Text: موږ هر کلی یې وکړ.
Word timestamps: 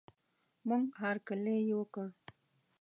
موږ 0.67 0.85
هر 1.01 1.15
کلی 1.27 1.55
یې 1.67 1.73
وکړ. 1.79 2.07